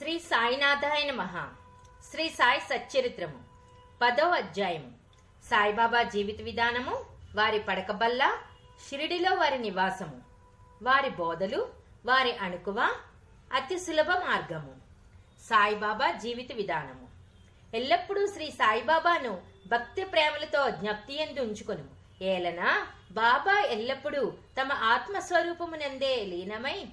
[0.00, 1.46] శ్రీ సాయినాథాయ నమః.
[2.10, 3.38] శ్రీ సాయి సచ్చరిత్రము.
[4.02, 4.92] పదో అధ్యాయము.
[5.50, 7.04] సాయిబాబా జీవిత విధానము
[7.34, 8.38] వారి పడకబల్ల
[8.90, 10.22] షిరిడిలో వారి నివాసము
[10.82, 11.68] వారి బోధలు
[12.06, 12.94] వారి అణుకువ
[13.54, 14.76] అతి సులభ మార్గము.
[15.48, 17.08] సాయిబాబా జీవిత విధానము.
[17.76, 21.84] ఎల్లప్పుడూ శ్రీ సాయిబాబాను భక్తి ప్రేమలతో జ్ఞప్తి ఎందు ఉంచుకొను.
[22.24, 26.86] ఏలన బాబా ఎల్లప్పుడూ తమ ఆత్మస్వరూపమునందే లీనమై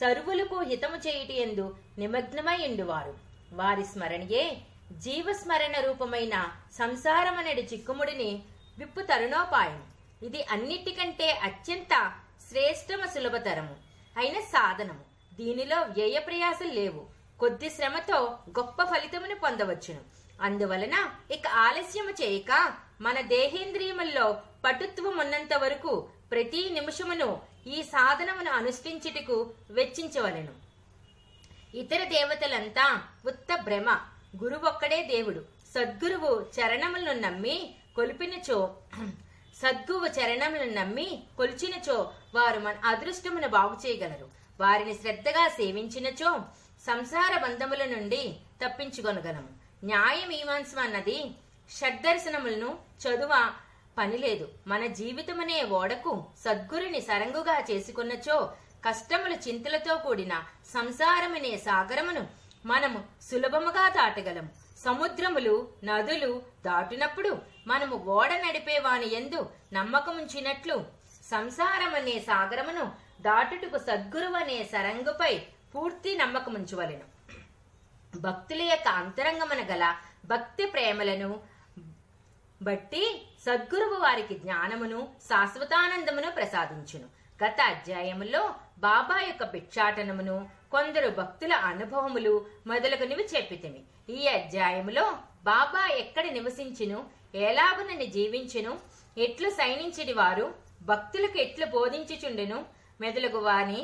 [0.00, 3.14] సర్వులకు హితము చేయుటి ఎందు నిమగ్నమైండువారు
[3.52, 4.58] వారి స్మరణయే
[4.92, 6.48] జీవస్మరణ రూపమైన
[6.78, 8.42] సంసారమనడి చిక్కుముడిని
[8.78, 9.82] విప్పు తరుణోపాయం.
[10.22, 12.12] ఇది అన్నిటికంటే అత్యంత
[12.48, 13.76] శ్రేష్టమ సులభతరము.
[14.16, 15.00] అయిన సాధనము.
[15.34, 17.06] దీనిలో వ్యయ ప్రయాసలు లేవు.
[17.40, 20.00] కొద్ది శ్రమతో గొప్ప ఫలితమును పొందవచ్చును.
[20.40, 29.36] అందువలన ఇక ఆలస్యము చేయక మన దేహేంద్రియముల్లో పటుత్వమున్నంత వరకు ప్రతి నిమిషమును ఈ సాధనమును అనుష్ఠించుటకు
[29.70, 30.54] వెచ్చించవలెను.
[31.76, 32.86] ఇతర దేవతలంతా
[33.26, 33.88] ఉత్త భ్రమ
[34.42, 35.42] గురువొక్కడే దేవుడు.
[35.74, 37.56] సద్గురువు చరణములను నమ్మి
[37.96, 38.58] కొలిపినచో
[39.62, 41.96] సద్గువు చరణములను నమ్మి కొలిచినచో
[42.34, 44.28] వారు మన అదృష్టమును బాగు చేయగలరు.
[44.60, 46.30] వారిని శ్రద్ధగా సేవించినచో
[46.86, 48.22] సంసార బంధముల నుండి
[48.62, 49.50] తప్పించుకొనగలము.
[49.84, 51.18] న్యాయమీమాంసం అన్నది
[51.70, 52.70] షడ్దర్శనములను
[53.02, 53.32] చదువ
[54.00, 56.12] పనిలేదు మన జీవితమనే ఓడకు
[56.44, 58.36] సద్గురుని సరంగుగా చేసుకున్నచో
[58.86, 60.34] కష్టముల చింతలతో కూడిన
[60.74, 62.22] సంసారమనే సాగరమును
[62.70, 62.98] మనము
[63.28, 64.46] సులభముగా దాటగలం.
[64.84, 65.54] సముద్రములు
[65.88, 66.30] నదులు
[66.66, 67.30] దాటినప్పుడు
[67.70, 69.40] మనము ఓడ నడిపేవాని ఎందు
[69.72, 70.76] నమ్మకముంచినట్లు
[71.30, 72.84] సంసారమనే సాగరమును
[73.26, 75.32] దాటుటకు సద్గురువు అనే సరంగుపై
[75.74, 77.06] పూర్తి నమ్మకముంచవలెను.
[78.12, 79.84] భక్తుల యొక్క అంతరంగమున గల
[80.32, 81.30] భక్తి ప్రేమలను
[82.62, 83.02] బట్టి
[83.44, 87.06] సద్గురువు వారికి జ్ఞానమును శాశ్వతానందమును ప్రసాదించును.
[87.44, 93.80] గత అధ్యాయములో బాబా యొక్క భిక్షాటనమును కొందరు భక్తుల అనుభవములు మొదలగునవి చెప్పితిమి.
[94.16, 95.04] ఈ అధ్యాయములో
[95.44, 96.98] బాబా ఎక్కడ నివసించును
[97.34, 98.72] ఎలాగునని జీవించును
[99.18, 102.58] ఎట్లు సైనించిడి వారు భక్తులకు ఎట్లు బోధించుచుండెను
[103.00, 103.80] మెదలగు వాని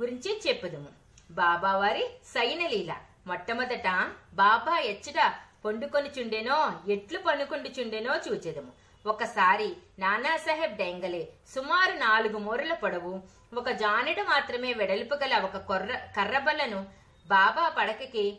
[0.00, 0.90] గురించి చెప్పుదుము.
[1.30, 2.92] బాబా వారి సైనలీల
[3.26, 3.88] మొట్టమొదట
[4.34, 5.20] బాబా ఎచ్చట
[5.68, 6.72] పండుకొనిచుండెనో?
[6.88, 8.70] ఎట్లు పండుకొండుచుండెనో చూచెదము.
[9.06, 13.20] ఒకసారి నానాసాహెబ్ డెంగలే సుమారు నాలుగు మూరల పొడవు.
[13.54, 16.80] ఒక జానెడు మాత్రమే వెడల్పు గల ఒక కొర్ర కర్రబల్లను
[17.28, 18.38] బాబా పడకకి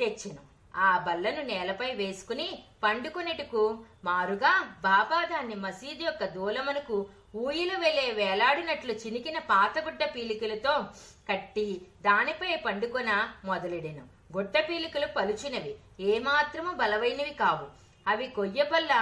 [0.00, 0.42] తెచ్చెను.
[0.76, 2.48] ఆ బల్లను నేలపై వేసుకుని
[2.82, 4.52] పండుకునేటుకు మారుగా
[4.82, 7.06] బాబా దాన్ని మసీదు యొక్క దూలమనకు
[7.36, 10.84] ఊయిలు వెలే వేలాడినట్లు చినికిన పాతగుడ్డ పీలికలతో
[11.30, 13.10] కట్టి దానిపై పండుకొన
[13.44, 14.17] మొదలెడెను.
[14.36, 15.74] గొట్టపీలికలు పలుచినవి.
[16.00, 17.66] ఏమాత్రము బలమైనవి కావు.
[18.08, 18.92] అవి కొయ్యబల్ల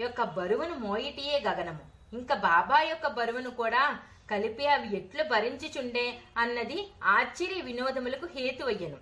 [0.00, 1.84] యొక్క బరువును మోయిటియే గగనము.
[2.16, 3.98] ఇంకా బాబా యొక్క బరువును కూడా
[4.30, 8.98] కలిపి అవి ఎట్లు భరించుచుండే అన్నది ఆశ్చర్య వినోదములకు హేతువయ్యను.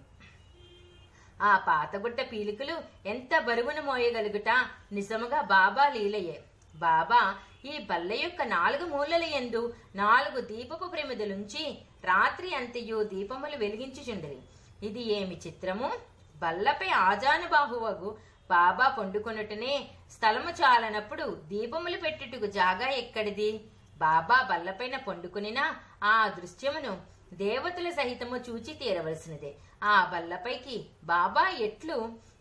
[1.43, 2.77] ఆ పాతగుట్ట పీలికలు
[3.09, 4.51] ఎంత బరువును మోయగలుగుట
[4.93, 6.41] నిజముగా బాబా లీలయే.
[6.77, 7.21] బాబా
[7.65, 11.65] ఈ బల్ల యొక్క నాలుగు మూలల ఎందు నాలుగు దీపపు ప్రమిదలుంచి
[12.05, 14.39] రాత్రి అంతయు దీపములు వెలిగించుచుండరి.
[14.83, 15.89] ఇది ఏమి చిత్రము?
[16.37, 18.11] బల్లపై ఆజానుబాహువగు
[18.51, 19.73] బాబా పండుకొనుటనే
[20.13, 23.51] స్థలము చాలనప్పుడు దీపములు పెట్టుటకు జాగా ఎక్కడిది?
[23.99, 25.65] బాబా బల్లపైన పండుకునినా
[26.03, 26.93] ఆ దృశ్యమును
[27.35, 29.51] దేవతల సహితము చూచి తీరవలసినదే.
[29.83, 31.99] ఆ బల్లపైకి బాబా ఎట్లు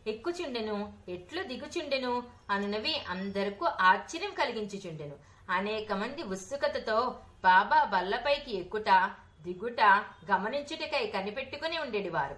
[0.08, 5.16] ఎక్కుచుండెను ఎట్లు దిగుచుండెను అనునవి అందరకు ఆశ్చర్యం కలిగించుచుండెను.
[5.50, 6.98] అనేక మంది ఉత్సుకతతో
[7.44, 8.90] బాబా బల్లపైకి ఎక్కుట
[9.42, 9.82] దిగుట
[10.32, 12.36] గమనించుటకై కనిపెట్టుకుని ఉండేటివారు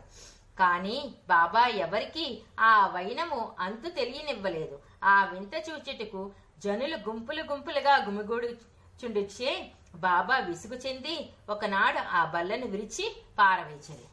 [0.60, 4.80] కాని బాబా ఎవరికి ఆ వైనము అంతు తెలియనివ్వలేదు.
[5.04, 14.08] ఆ వింత చూచుటకు జనులు గుంపులు గుంపులుగా గుమిగూడుచుండుచే బాబా విసుగు చెంది ఒకనాడు ఆ బల్లను విరిచి పారవేచని.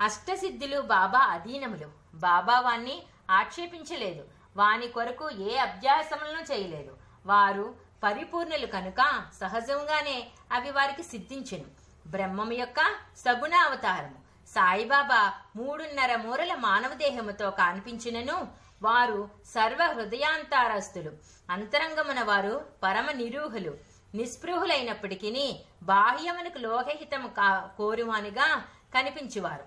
[0.00, 1.88] అష్టసిద్ధులు బాబా అధీనములు.
[2.14, 4.24] బాబా వాణ్ణి ఆక్షేపించలేదు.
[4.56, 6.96] వాని కొరకు ఏ అభ్యాసములను చేయలేదు.
[7.26, 11.81] వారు పరిపూర్ణులు కనుక సహజంగానే అవి వారికి సిద్ధించను.
[12.06, 12.80] బ్రహ్మము యొక్క
[13.16, 14.22] సగుణ అవతారము.
[14.46, 18.48] సాయిబాబా మూడున్నర మూరల మానవ దేహముతో కనిపించినను
[18.82, 21.12] వారు సర్వ హృదయాంతారస్తులు
[21.50, 23.78] అంతరంగమున వారు పరమ నిరూహులు.
[24.14, 27.28] నిస్పృహులైనప్పటికీ బాహ్యమునకు లోకహితము
[27.78, 29.64] కోరువానిగా కనిపించేవారు.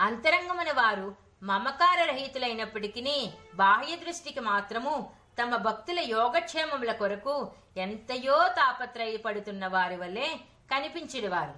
[0.00, 5.10] అంతరంగమున వారు మమకార రహితులైనప్పటికీ బాహ్య దృష్టికి మాత్రము
[5.42, 10.40] తమ భక్తుల యోగక్షేమముల కొరకు ఎంతయో తాపత్రయపడుతున్న వారి వల్లే
[10.70, 11.52] కనిపించిడివారు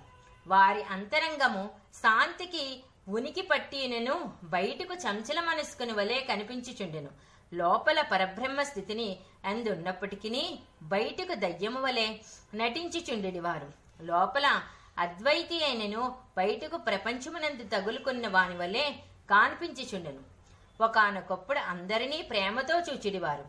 [0.46, 7.08] వారి అంతరంగము శాంతికి ఉనికి పట్టినను బయటకు చంచల మనసుకుని వలె కనిపించుచుండెను.
[7.54, 12.16] లోపల పరబ్రహ్మ స్థితిని అందున్నప్పటికీ బయటకు దయ్యము వలె
[12.54, 13.72] నటించుచుండెడివారు.
[14.02, 14.62] లోపల
[14.98, 18.90] అద్వైతి అయినను బయటకు ప్రపంచమునందు తగులుకున్న వాని వలె
[19.30, 20.20] కాన్పించుచుండెను.
[20.84, 23.44] ఒకనొకప్పుడు అందరినీ ప్రేమతో చూచిడివారు.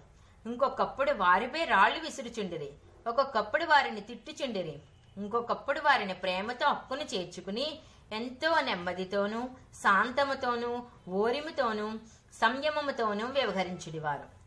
[0.45, 2.69] ఇంకొకప్పుడు వారిపై రాళ్ళు విసురుచుండిరి.
[3.07, 4.79] ఒక్కొక్కప్పుడు వారిని తిట్టుచుండిరి.
[5.17, 7.79] ఇంకొకప్పుడు వారిని ప్రేమతో అప్పును చేర్చుకుని
[8.11, 9.50] ఎంతో నెమ్మదితోనూ
[9.83, 11.97] శాంతముతోనూ ఓరిమితోనూ
[12.33, 14.39] సంయమముతోనూ వ్యవహరించుడివారు.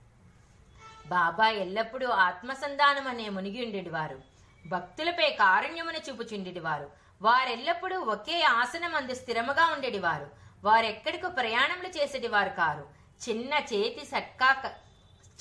[1.08, 3.90] బాబా ఎల్లప్పుడూ ఆత్మసంధానం అనే మునిగి
[4.66, 6.90] భక్తులపై కారుణ్యమును చూపుచుండేటివారు
[7.22, 10.30] వారెల్లప్పుడూ ఒకే ఆసనం అందు స్థిరముగా ఉండేటివారు
[10.64, 12.88] వారెక్కడికి ప్రయాణములు చేసేటివారు కారు.
[13.28, 14.70] చిన్న చేతి సట్కా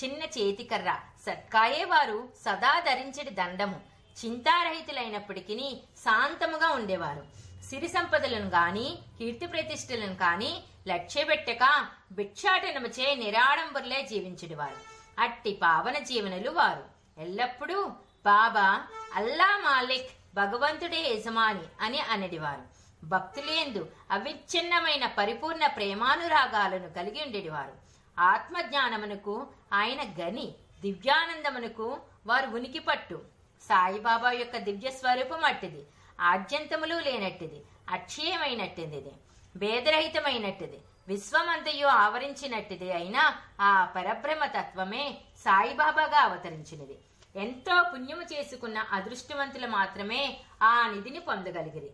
[0.03, 3.90] చిన్న చేతికర్ర సట్కాయే వారు సదా ధరించడి దండము.
[4.25, 7.23] చింతారహితులైనప్పటికీ శాంతముగా ఉండేవారు.
[7.69, 14.77] సిరి సంపదలను గాని కీర్తి ప్రతిష్టలను కాని లక్ష్యపెట్టక భిక్షాటనముచే నిరాడంబరులే జీవించుడివారు.
[15.19, 16.83] అట్టి పావన జీవనులు వారు.
[17.21, 17.85] ఎల్లప్పుడూ
[18.25, 22.71] బాబా అల్లా మాలిక్ భగవంతుడే యజమాని అని అనడివారు.
[23.05, 27.73] భక్తులేందు అవిచ్ఛిన్నమైన పరిపూర్ణ ప్రేమానురాగాలను కలిగి ఉండేటివారు
[28.19, 33.21] ఆత్మజ్ఞానమునకు ఆయన గని దివ్యానందమునకు వారు ఉనికి పట్టు
[33.69, 35.83] సాయిబాబా యొక్క దివ్య స్వరూపం అట్టిది.
[36.19, 37.61] ఆద్యంతములు లేనట్టిది.
[37.89, 39.11] అక్షయమైనట్టిది
[39.55, 40.79] భేదరహితమైనట్టిది.
[41.07, 46.97] విశ్వమంతయు ఆవరించినట్టిది అయినా ఆ పరబ్రహ్మ తత్వమే సాయిబాబాగా అవతరించినది.
[47.35, 51.91] ఎంతో పుణ్యము చేసుకున్న అదృష్టవంతులు మాత్రమే ఆ నిధిని పొందగలిగిరి.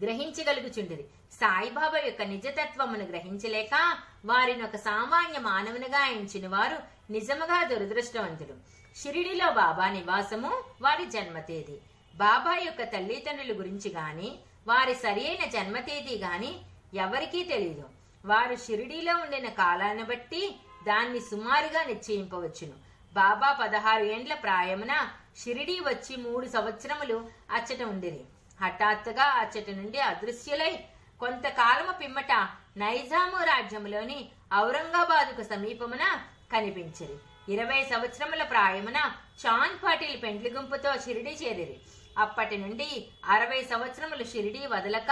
[0.00, 1.04] గ్రహించగలుగుచుండిరి.
[1.32, 6.78] సాయిబాబా యొక్క నిజతత్వమును గ్రహించలేక వారిని ఒక సామాన్య మానవునిగా ఎంచిన వారు
[7.12, 11.76] నిజముగా దురదృష్టవంతుడు షిరిడిలో బాబా నివాసము వారి జన్మతేదీ.
[12.14, 16.60] బాబా యొక్క తల్లిదండ్రుల గురించి గాని వారి సరియైన జన్మతేదీ గాని
[16.94, 17.84] ఎవరికీ తెలియదు
[18.24, 20.56] వారు షిరిడీలో ఉండిన కాలాన్ని బట్టి
[20.86, 22.76] దాన్ని సుమారుగా నిశ్చయింపవచ్చును.
[23.14, 25.08] బాబా పదహారు ఏండ్ల ప్రాయమున
[25.44, 28.22] షిరిడీ వచ్చి మూడు సంవత్సరములు అచ్చట ఉండిరి.
[28.64, 30.72] హఠాత్తుగా అచ్చట నుండి అదృశ్యులై
[31.20, 32.32] కొంతకాలము పిమ్మట
[32.76, 36.04] నైజాము రాజ్యములోని ఔరంగాబాదుకు సమీపమున
[36.52, 37.18] కనిపించిరి.
[37.54, 38.98] ఇరవై సంవత్సరముల ప్రాయమున
[39.42, 41.76] చాంద్ పాటిల్ పెండ్లి గుంపుతో షిరిడి చేరిరి.
[42.18, 42.88] అప్పటి నుండి
[43.24, 45.10] అరవై సంవత్సరములు షిరిడి వదలక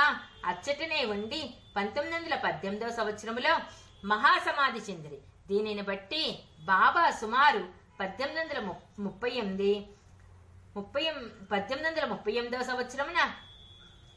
[0.50, 1.40] అచ్చటనే ఉండి
[1.76, 3.52] పంతొమ్మిది వందల పద్దెనిమిదవ సంవత్సరములో
[4.04, 5.18] మహాసమాధి చెందిరి.
[5.48, 6.22] దీనిని బట్టి
[6.72, 7.62] బాబా సుమారు
[8.00, 8.60] పద్దెనిమిది వందల
[9.06, 9.72] ముప్పై ఎనిమిది
[10.76, 11.04] ముప్పై
[11.52, 13.20] పద్దెనిమిది వందల ముప్పై ఎనిమిదవ సంవత్సరమున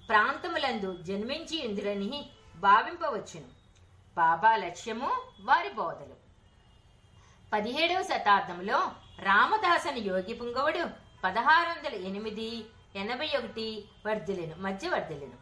[0.09, 2.21] ప్రాంతములందు జన్మించి ఇందులని
[2.65, 3.49] భావింపవచ్చును.
[4.17, 6.20] బాబా లక్ష్యము వారి బోధలు.
[7.53, 8.77] పదిహేడవ శతాబ్దంలో
[9.19, 10.83] రామదాసని యోగి పుంగవుడు
[11.23, 12.65] పదహారు వందల ఎనిమిది
[12.95, 13.65] ఎనభై ఒకటి
[14.05, 15.37] వర్ధులను మధ్య వర్ధులను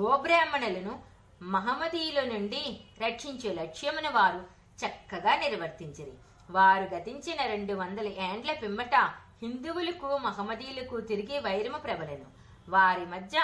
[0.00, 1.02] గోబ్రాహ్మణులను
[1.42, 2.62] మహమ్మదీయుల నుండి
[3.00, 4.40] రక్షించే లక్ష్యమును వారు
[4.80, 6.12] చక్కగా నిర్వర్తించిరి.
[6.50, 8.94] వారు గతించిన రెండు వందల ఏండ్ల పిమ్మట
[9.42, 12.28] హిందువులకు మహమ్మదీయులకు తిరిగి వైరము ప్రబలను.
[12.68, 13.38] వారి మధ్య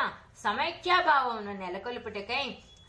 [0.44, 2.44] సమైక్యాభావమును నెలకొల్పుటకై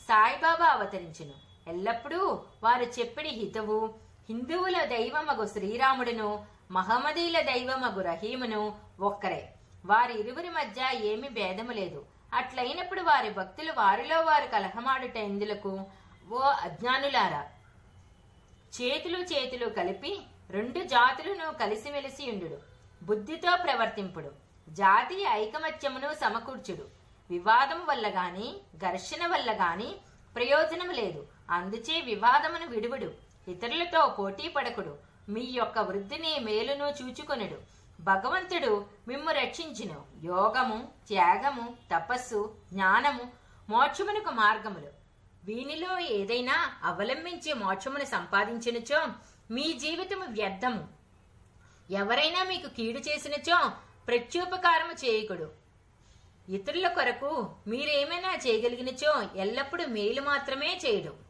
[0.08, 1.38] సాయిబాబా అవతరించును.
[1.68, 6.30] ఎల్లప్పుడూ వారు చెప్పిడి హితవు హిందువుల దైవమగు శ్రీరాముడును
[6.72, 8.62] మహమ్మదీల దైవమగు రహీమును
[9.00, 9.54] ఒక్కరే.
[9.86, 12.00] వారి ఇరువురి మధ్య ఏమి భేదము లేదు.
[12.34, 15.72] అట్లయినప్పుడు వారి భక్తులు వారిలో వారు కలహమాడుట ఇందులకు
[16.32, 17.44] ఓ అజ్ఞానులారా!
[18.74, 20.12] చేతులు చేతులు కలిపి
[20.50, 22.58] రెండు జాతులను కలిసిమెలిసి ఉండు
[23.02, 24.32] బుద్ధితో ప్రవర్తింపుడు.
[24.68, 26.86] జాతీయ ఐకమత్యమును సమకూర్చుడు.
[27.30, 28.48] వివాదం వల్ల గాని
[28.78, 29.90] ఘర్షణ వల్ల గాని
[30.36, 31.22] ప్రయోజనం లేదు.
[31.52, 33.10] అందుచే వివాదమును విడువుడు.
[33.47, 34.97] ఇతరులతో పోటీ పడకుడు.
[35.30, 37.77] మీ యొక్క వృద్ధిని మేలును చూచుకొనుడు.
[38.01, 40.06] భగవంతుడు మిమ్ము రక్షించును.
[40.23, 43.31] యోగము త్యాగము తపస్సు జ్ఞానము
[43.69, 44.87] మోక్షమునకు మార్గములు.
[45.45, 49.07] వీనిలో ఏదైనా అవలంబించి మోక్షమును సంపాదించినచో
[49.51, 50.87] మీ జీవితము వ్యర్థము.
[51.92, 53.71] ఎవరైనా మీకు కీడు చేసినచో
[54.07, 55.51] ప్రత్యుపకారము చేయకుడు.
[56.49, 61.27] ఇతరుల కొరకు మీరేమైనా చేయగలిగినచో ఎల్లప్పుడూ మేలు మాత్రమే చేయడు.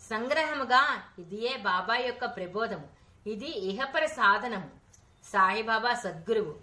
[0.00, 2.88] సంగ్రహముగా ఇదియే బాబా యొక్క ప్రబోధము.
[3.26, 4.70] ఇది ఇహపర సాధనము.
[5.24, 6.54] సాయిబాబా సద్గురువు.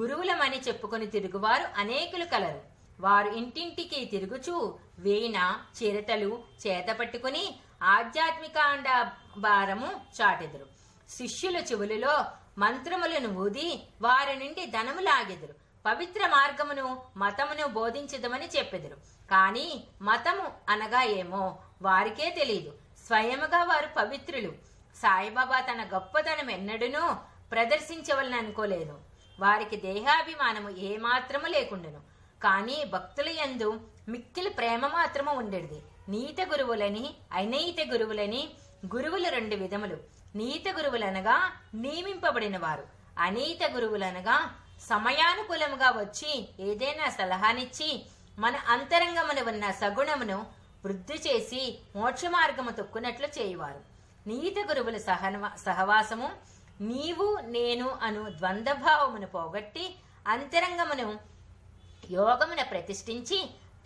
[0.00, 2.60] గురువులమని చెప్పుకొని తిరుగువారు అనేకులు కలరు.
[3.00, 10.66] వారు ఇంటింటికి తిరుగుచూ వీణ చిరతలు చేత పట్టుకుని ఆధ్యాత్మికాండ భారము చాటెదురు.
[11.08, 12.24] శిష్యుల చెవులలో
[12.58, 15.54] మంత్రములను ఊది వారి నుండి ధనము లాగెదురు.
[15.86, 18.96] పవిత్ర మార్గమును మతమును బోధించదమని చెప్పెదురు.
[19.30, 21.58] కాని మతము అనగా ఏమో?
[21.82, 22.72] వారికే తెలియదు
[23.06, 24.52] స్వయముగా వారు పవిత్రులు.
[24.96, 27.14] సాయిబాబా తన గొప్పతనం ఎన్నడూనూ
[27.52, 28.98] ప్రదర్శించవలని అనుకోలేదు.
[29.40, 32.00] వారికి దేహాభిమానము ఏమాత్రము లేకుండెను.
[32.42, 35.82] కానీ భక్తుల యందు మిక్కిలి ప్రేమ మాత్రము ఉండేది.
[36.08, 38.50] నీత గురువులని అనీత గురువులని
[38.94, 39.96] గురువులు రెండు విధములు.
[40.34, 41.36] నీత గురువులనగా
[41.74, 42.84] నియమింపబడిన వారు
[43.18, 44.36] అనీత గురువులనగా
[44.80, 48.06] సమయానుకూలముగా వచ్చి ఏదైనా సలహానిచ్చి
[48.38, 53.80] మన అంతరంగమున ఉన్న సగుణమును వృద్ధి చేసి మోక్ష మార్గము తొక్కునట్లు చేయువారు.
[54.28, 56.28] నీత గురువుల సహనవా సహవాసము
[56.80, 59.84] నీవు నేను అను ద్వంద్వభావమును పోగొట్టి
[60.28, 61.18] అంతరంగమును
[62.10, 63.38] యోగమున ప్రతిష్ఠించి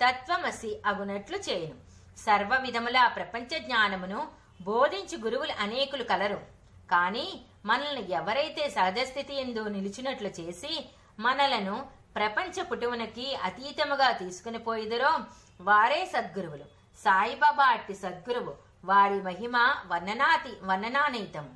[0.05, 1.77] తత్వమసి అగునట్లు చేయును.
[2.19, 4.29] సర్వ విధముల ప్రపంచ జ్ఞానమును
[4.63, 6.41] బోధించి గురువులు అనేకులు కలరు.
[6.91, 7.27] కాని
[7.67, 11.77] మనల్ని ఎవరైతే సహజస్థితి ఎందు నిలిచినట్లు చేసి మనలను
[12.17, 15.13] ప్రపంచ పుటువునకి అతీతముగా తీసుకుని పోయిదరో
[15.61, 16.76] వారే సద్గురువులు.
[16.99, 18.55] సాయిబాబా అట్టి సద్గురువు.
[18.85, 21.55] వారి మహిమ వర్ణనాతి వర్ణనానీతం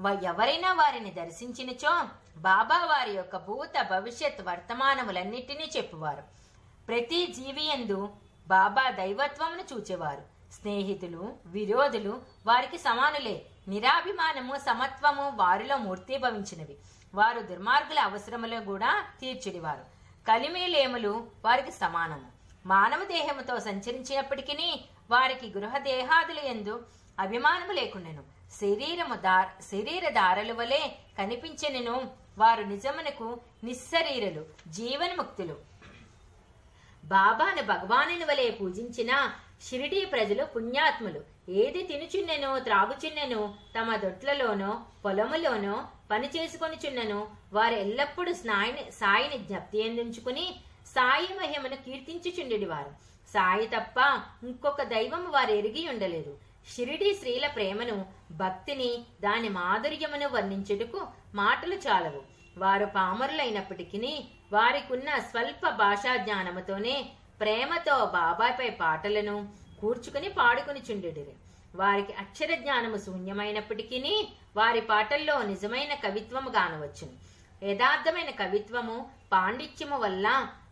[0.00, 6.22] వ- ఎవరైనా వారిని దర్శించినచో బాబా వారి యొక్క భూత భవిష్యత్ వర్తమానములన్నిటినీ చెప్పువారు.
[6.88, 8.12] ప్రతి జీవి ఎందు
[8.48, 10.52] బాబా దైవత్వమును చూచేవారు.
[10.52, 13.46] స్నేహితులు విరోధులు వారికి సమానులే.
[13.68, 16.76] నిరాభిమానము సమత్వము వారిలో మూర్తీభవించినవి
[17.14, 19.84] వారు దుర్మార్గుల అవసరములు కూడా తీర్చిడివారు.
[20.28, 22.35] కలిమేలేములు వారికి సమానము.
[22.66, 24.80] మానవ దేహముతో సంచరించినప్పటికీ
[25.10, 26.86] వారికి గృహదేహాదులు ఎందు
[27.20, 28.22] అభిమానము లేకుండెను.
[28.60, 32.10] శరీరము దార శరీర దారలు వలె కనిపించనిను.
[32.38, 35.56] వారు నిజమునకు నిస్సరీరలు జీవన్ముక్తులు.
[37.04, 39.32] బాబాను భగవానుని వలె పూజించిన
[39.68, 41.24] షిరిడీ ప్రజలు పుణ్యాత్ములు.
[41.48, 47.28] ఏది తినుచున్నెనో త్రాగుచున్నెనో తమ దొట్లలోనో పొలములోనో పని చేసుకొనిచున్నను.
[47.52, 50.60] వారు ఎల్లప్పుడూ స్నాయిని సాయిని జ్ఞప్తి అందించుకుని
[50.96, 52.92] సాయి మహిమను కీర్తించుచుండెడి వారు
[53.32, 53.98] సాయి తప్ప
[54.46, 56.32] ఇంకొక దైవం వారు ఎరిగి ఉండలేదు.
[56.74, 57.96] షిరిడి స్త్రీల ప్రేమను
[58.30, 61.00] భక్తిని దాని మాధుర్యమును వర్ణించుటకు
[61.34, 62.22] మాటలు చాలవు.
[62.58, 66.96] వారు పామరులైనప్పటికీ వారికున్న స్వల్ప భాషా జ్ఞానముతోనే
[67.40, 69.36] ప్రేమతో బాబాపై పాటలను
[69.80, 71.34] కూర్చుకుని పాడుకుని చుండెడిరి
[71.74, 73.98] వారికి అక్షర జ్ఞానము శూన్యమైనప్పటికీ
[74.56, 77.14] వారి పాటల్లో నిజమైన కవిత్వము గానవచ్చును.
[77.64, 78.96] యథార్థమైన కవిత్వము
[79.32, 80.26] పాండిత్యము వల్ల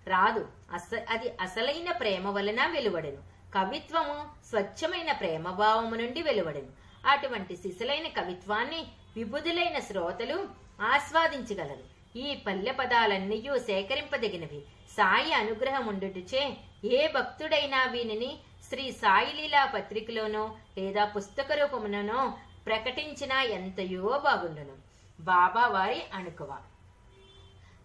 [0.08, 0.49] రాదు.
[0.73, 3.23] అస అది అసలైన ప్రేమ వలన వెలువడెను.
[3.54, 6.68] కవిత్వము స్వచ్ఛమైన ప్రేమభావము నుండి వెలువడెను.
[7.06, 10.49] అటువంటి శిశులైన కవిత్వాన్ని విబుధులైన శ్రోతలు
[10.80, 11.94] ఆస్వాదించగలరు.
[12.18, 14.62] ఈ పల్లె పదాలన్నీ సేకరింపదగినవి.
[14.90, 22.32] సాయి అనుగ్రహం ఉండుటచే ఏ భక్తుడైనా వీనిని శ్రీ సాయి లీలా పత్రికలోనో లేదా పుస్తక రూపమునో
[22.66, 24.76] ప్రకటించినా ఎంతయో బాగుండును.
[25.20, 26.56] బాబా వారి అణుకువ.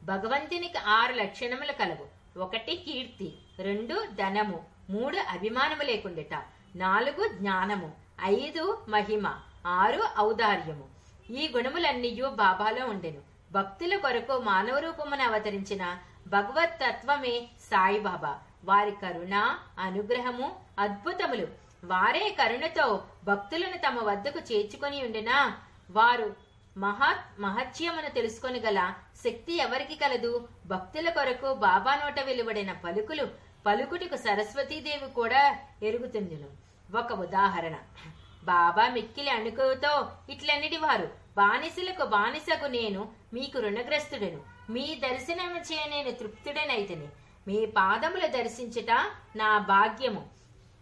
[0.04, 2.20] భగవంతునికి ఆరు లక్షణములు కలవు.
[2.40, 6.44] ఒకటి కీర్తి రెండు ధనము మూడు అభిమానము లేకుండట
[6.76, 7.92] నాలుగు జ్ఞానము
[8.24, 9.34] ఐదు మహిమ
[9.68, 10.88] ఆరు ఔదార్యము.
[11.32, 13.22] ఈ గుణములన్నీయు బాబాలో ఉండెను.
[13.52, 18.40] భక్తుల కొరకు మానవ రూపమున అవతరించిన భగవత్ తత్వమే సాయిబాబా.
[18.64, 21.48] వారి కరుణ అనుగ్రహము అద్భుతములు.
[21.84, 25.58] వారే కరుణతో భక్తులను తమ వద్దకు చేర్చుకొని ఉండినా?
[25.92, 26.36] వారు
[26.78, 28.94] మహత్ మహత్యమును తెలుసుకొని గల
[29.26, 30.48] శక్తి ఎవరికి కలదు?
[30.66, 33.28] భక్తుల కొరకు బాబా నోట వెలువడిన పలుకులు
[33.66, 36.50] పలుకుటికు సరస్వతీదేవి కూడా ఎరుగుతుందిను.
[36.98, 37.76] ఒక ఉదాహరణ.
[38.44, 41.08] బాబా మిక్కిలి అణుకుతో ఇట్లన్నిటి వారు
[41.38, 44.42] బానిసలకు బానిసకు నేను మీకు రుణగ్రస్తుడను.
[44.70, 47.08] మీ దర్శనముచే నేను తృప్తుడనైతిని.
[47.48, 48.92] మీ పాదముల దర్శించుట
[49.36, 50.30] నా భాగ్యము.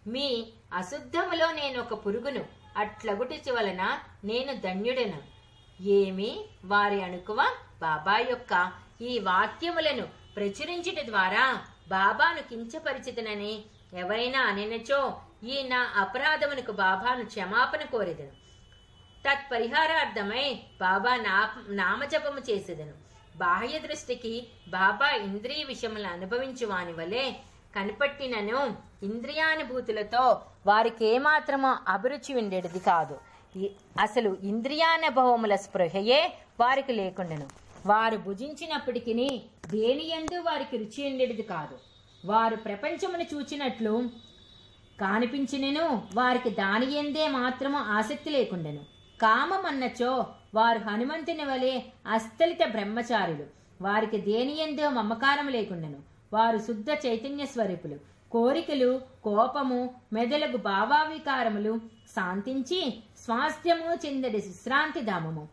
[0.06, 2.44] మీ అశుద్ధములో నేను ఒక పురుగును
[2.76, 5.37] అట్లగుటి వలన నేను ధన్యుడను.
[5.80, 7.40] ఏమి వారి అణుకువ
[7.80, 10.06] బాబా యొక్క ఈ వాక్యములను
[10.36, 18.32] ప్రచురించుట ద్వారా బాబాను కించపరిచితనని ఎవరైనా అనినచో ఈ నా అపరాధమునకు బాబాను క్షమాపణ కోరెదను.
[19.26, 22.94] తత్పరిహారార్థమై బాబా నా నామజపము చేసేదను.
[23.36, 27.30] బాహ్య దృష్టికి బాబా ఇంద్రియ విషయములు అనుభవించు వాని వలె
[27.74, 33.27] కనిపట్టినను ఇంద్రియానుభూతులతో వారికి ఏమాత్రమో అభిరుచి ఉండేది కాదు.
[34.00, 37.46] అసలు ఇంద్రియానుభవముల స్పృహయే వారికి లేకుండెను.
[37.86, 41.78] వారు భుజించినప్పటికీ దేని ఎందు వారికి రుచి ఉండేది కాదు.
[42.24, 44.10] వారు ప్రపంచమును చూచినట్లు
[45.00, 48.78] కానిపించినను వారికి దాని ఎందే మాత్రము ఆసక్తి లేకుండెను.
[49.22, 53.44] కామమన్నచో వారు హనుమంతుని వలె అస్థలిత బ్రహ్మచారులు.
[53.82, 55.98] వారికి దేని ఎందో మమకారం లేకుండెను.
[56.32, 58.17] వారు శుద్ధ చైతన్య స్వరూపులు.
[58.32, 61.72] కోరికలు కోపము మెదలగు భావావికారములు
[62.14, 62.80] శాంతించి
[63.24, 65.48] స్వాస్థ్యము చెందడి విశ్రాంతి ధామము.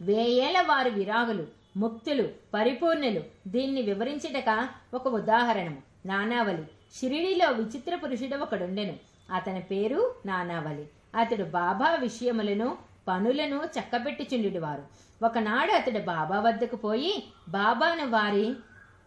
[0.00, 5.82] వేయేల వారు విరాగులు ముక్తులు పరిపూర్ణులు దీన్ని వివరించటక ఒక ఉదాహరణము.
[6.06, 6.64] నానావలి
[6.96, 8.94] షిరిడిలో విచిత్ర పురుషుడు ఒకడుండెను.
[9.34, 12.76] అతని పేరు నానావలి అతడు బాబా విషయములను
[13.08, 14.84] పనులను చక్కబెట్టుచుండెడివారు
[15.24, 17.14] ఒకనాడు అతడు బాబా వద్దకు పోయి
[17.48, 18.46] బాబాను వారి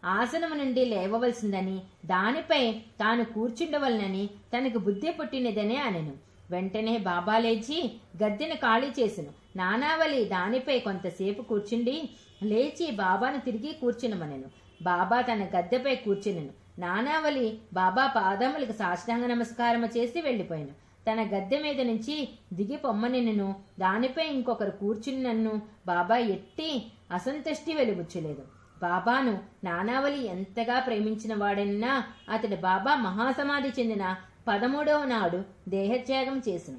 [0.05, 6.13] ఆసనము నుండి లేవవలసిందని దానిపై తాను కూర్చుండవలనని తనకు బుద్ధి పుట్టినదనే అనెను.
[6.51, 9.29] వెంటనే బాబా లేచి గద్దెను ఖాళీ చేసెను.
[9.55, 12.09] నానావలి దానిపై కొంతసేపు కూర్చుండి
[12.43, 14.49] లేచి బాబాను తిరిగి కూర్చునమనెను.
[14.81, 16.49] బాబా తన గద్దెపై కూర్చునెను.
[16.79, 20.73] నానావలి బాబా పాదములకు సాష్టాంగ నమస్కారము చేసి వెళ్ళిపోయాను.
[21.07, 28.54] తన గద్దె మీద నుంచి దిగి పొమ్మనెను దానిపై ఇంకొకరు కూర్చుని నన్ను బాబా ఎట్టి అసంతుష్టి వెలుగుచ్చలేదు.
[28.81, 34.15] బాబాను నానావలి ఎంతగా ప్రేమించిన వాడైనా అతడి బాబా మహాసమాధి చెందిన
[34.47, 36.75] పదమూడవ నాడు దేహత్యాగం చేసిన.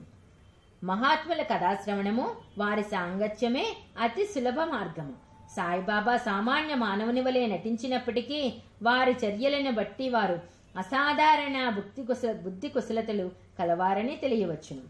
[0.84, 5.14] మహాత్ముల కథాశ్రవణము వారి సాంగత్యమే అతి సులభ మార్గము.
[5.56, 10.40] సాయిబాబా సామాన్య మానవుని వలె నటించినప్పటికీ వారి చర్యలను బట్టి వారు
[10.76, 14.82] అసాధారణ బుద్ధి కుశల బుద్ధి కుశలతలు కలవారని తెలియవచ్చును.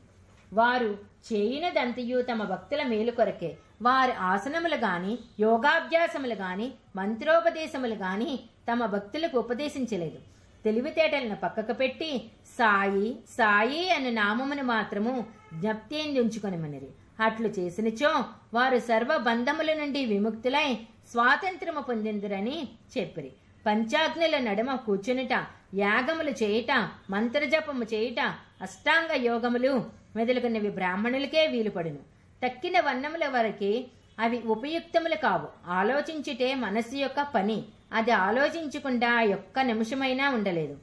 [0.52, 0.98] వారు
[1.32, 8.40] చేయునదంతయు తమ భక్తుల మేలు కొరకే వారి ఆసనములు గాని యోగాభ్యాసములు గాని మంత్రోపదేశములు గాని
[8.72, 10.18] తమ భక్తులకు ఉపదేశించలేదు.
[10.64, 16.88] తెలివితేటలను పక్కకు పెట్టి సాయి సాయి అనే నామమును మాత్రము జ్ఞప్తించుకొనిమనిరి
[17.22, 20.78] అట్లు చేసినచో వారు సర్వ బంధముల నుండి విముక్తులై
[21.10, 22.68] స్వాతంత్రము పొందిందురని
[22.98, 23.32] చెప్పిరి.
[23.66, 28.20] పంచాగ్నుల నడుమ కూర్చునుట యాగములు చేయుట మంత్రజపము చేయుట
[28.62, 29.84] అష్టాంగ యోగములు
[30.16, 32.15] మొదలుగున్నవి బ్రాహ్మణులకే వీలుపడును.
[32.44, 33.86] తక్కిన వన్నముల వరకే
[34.18, 35.70] అవి ఉపయుక్తములు కావు.
[35.70, 37.64] ఆలోచించుటే మనస్సు యొక్క పని.
[37.92, 40.76] అది ఆలోచించకుండా ఒక్క నిమిషమైనా ఉండలేదు.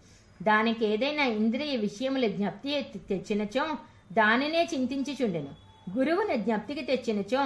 [0.43, 3.77] దానికి ఏదైనా ఇంద్రియ విషయముల జ్ఞప్తి తెచ్చినచో
[4.13, 5.51] దానినే చింతించుచుండెను.
[5.97, 7.43] గురువును జ్ఞప్తికి తెచ్చినచో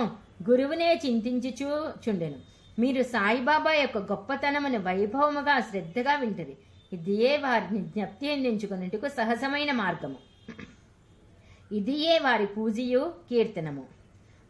[0.49, 1.69] గురువునే చింతించుచూ
[2.09, 2.35] చుండెను
[2.79, 6.57] మీరు సాయిబాబా యొక్క గొప్పతనమును వైభవముగా శ్రద్ధగా వింటది.
[6.93, 10.15] ఇదియే వారిని జ్ఞప్తి అందించుకున్నట్టుకు సహజమైన మార్గము.
[11.71, 13.96] ఇదియే వారి పూజయు కీర్తనము.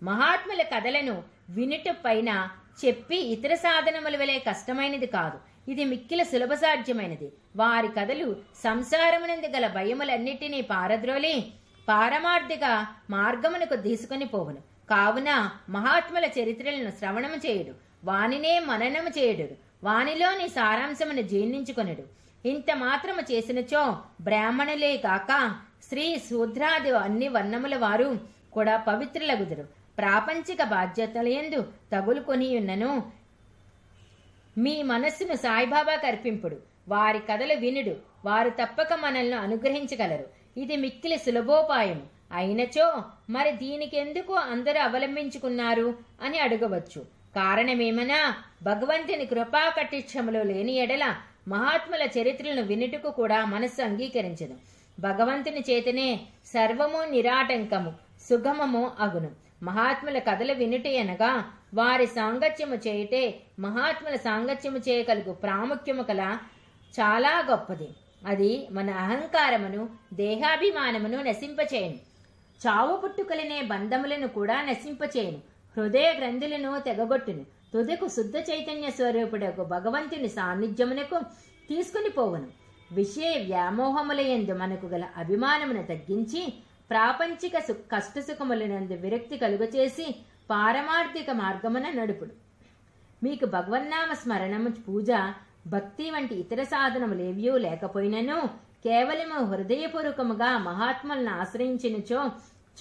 [0.03, 2.49] మహాత్ముల కథలను వినుట పైన
[2.85, 5.71] చెప్పి ఇతర సాధనముల వలె కష్టమైనది కాదు.
[5.71, 11.53] ఇది మిక్కిల సులభ సాధ్యమైనది వారి కథలు సంసారమునందు గల భయములన్నిటినీ పారద్రోలి
[11.89, 14.57] పారమార్థిక మార్గమునకు తీసుకుని పోవును.
[14.89, 17.75] కావున మహాత్ముల చరిత్రలను శ్రవణము చేయుడు.
[18.03, 22.03] వానినే మననము చేయుడు వానిలోని సారాంశమును జీర్ణించుకొనుడు.
[22.47, 28.19] ఇంత మాత్రము చేసినచో బ్రాహ్మణులే కాక స్త్రీ శూద్రాది అన్ని వర్ణముల వారు
[28.53, 29.77] కూడా పవిత్రులగుదురు.
[29.97, 33.11] ప్రాపంచిక బాధ్యతలయందు తగులుకొనియున్నను.
[34.57, 36.57] మీ మనస్సును సాయిబాబా కర్పింపుడు.
[36.87, 37.95] వారి కథలు వినుడు.
[38.25, 40.25] వారు తప్పక మనల్ని అనుగ్రహించగలరు.
[40.59, 47.01] ఇది మిక్కిలి సులభోపాయం అయినచో మరి దీనికెందుకు అందరూ అవలంబించుకున్నారు అని అడగవచ్చు.
[47.35, 48.35] కారణమేమనా?
[48.63, 49.73] భగవంతుని కృపా
[50.31, 51.15] లేని ఎడల
[51.47, 54.53] మహాత్ముల చరిత్రలను వినుటకు కూడా మనస్సు అంగీకరించదు
[54.99, 57.93] భగవంతుని చేతనే సర్వము నిరాటంకము
[58.29, 59.46] సుగమము అగును.
[59.63, 66.37] మహాత్ముల కథలు వినుట అనగా వారి సాంగత్యము చేయటే మహాత్ముల సాంగత్యము చేయగలుగు ప్రాముఖ్యము కల
[66.99, 67.87] చాలా గొప్పది.
[68.27, 71.95] అది మన అహంకారమును దేహాభిమానమును నశింపచేయను.
[72.67, 75.37] చావు పుట్టుకలనే బంధములను కూడా నశింపచేయను.
[75.77, 77.45] హృదయ గ్రంథులను తెగగొట్టును.
[77.73, 81.19] తుదకు శుద్ధ చైతన్య స్వరూపుడకు భగవంతుని సాన్నిధ్యమునకు
[81.69, 82.47] తీసుకుని పోవును.
[82.91, 86.53] విషయ వ్యామోహములయందు మనకు గల అభిమానమును తగ్గించి
[86.89, 90.15] ప్రాపంచిక సు కష్టసుఖములనందు విరక్తి కలుగచేసి
[90.49, 92.31] పారమార్థిక మార్గమున నడుపుడు.
[93.23, 95.11] మీకు భగవన్నామ స్మరణము పూజ
[95.67, 98.41] భక్తి వంటి ఇతర సాధనములేవ్యూ లేకపోయినను
[98.83, 102.31] కేవలము హృదయపూర్వకముగా మహాత్ములను ఆశ్రయించినచో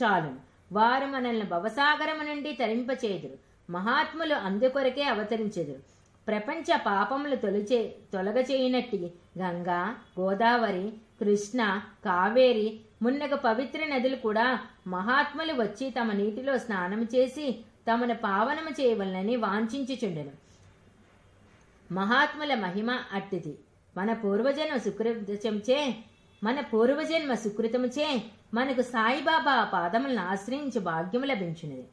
[0.02, 0.36] చాలును
[0.72, 3.36] వారు మనల్ని భవసాగరము నుండి తరింపచేదురు.
[3.72, 5.96] మహాత్ములు అందుకొరకే అవతరించెదురు.
[6.28, 16.12] ప్రపంచ పాపములు తొలచే తొలగచేయనట్టి గంగా గోదావరి కృష్ణ కావేరి మున్నగ పవిత్ర నదులు కూడా మహాత్ములు వచ్చి తమ
[16.12, 17.58] నీటిలో స్నానం చేసి
[17.90, 20.32] తమను పావనము చేయవలనని వాంఛించుచుండెను.
[21.92, 23.58] మహాత్ముల మహిమ అట్టిది.
[23.96, 25.94] మన పూర్వజన్మ సుకృతంచే
[26.42, 28.22] మన పూర్వజన్మ సుకృతముచే
[28.54, 31.86] మనకు సాయిబాబా పాదములను ఆశ్రయించి భాగ్యము లభించినది.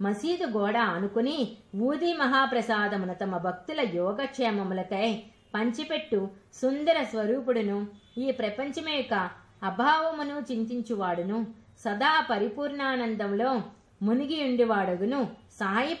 [0.00, 5.22] మసీదు గోడ ఆనుకుని ఊది మహాప్రసాదమున తమ భక్తుల యోగక్షేమములకై
[5.54, 7.86] పంచిపెట్టు సుందర స్వరూపుడును
[8.18, 11.46] ఈ ప్రపంచమే యొక్క అభావమును చింతించువాడును.
[11.78, 13.62] సదా పరిపూర్ణానందంలో
[14.02, 15.28] మునిగి ఉండివాడుగును
[15.60, 15.94] సాయి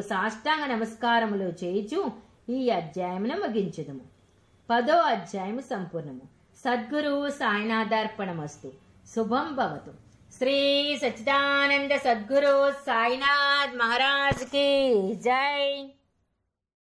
[0.00, 2.12] సాష్టాంగ నమస్కారములు చేయుచు
[2.50, 4.00] ఈ అధ్యాయమును ముగించుదుము.
[4.70, 6.20] పదో అధ్యాయము సంపూర్ణము.
[6.56, 8.72] సద్గురు సాయినాథార్పణమస్తు.
[9.16, 9.92] శుభం భవతు.
[10.38, 15.88] శ్రీ సచిదానంద సద్గురు సాయినాథ్ మహారాజ్కి జై.